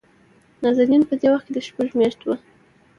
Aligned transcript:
نازنين 0.63 1.01
په 1.09 1.13
دې 1.19 1.27
وخت 1.33 1.45
کې 1.45 1.53
دشپږو 1.55 1.97
مياشتو 1.99 2.23
وه. 2.27 2.35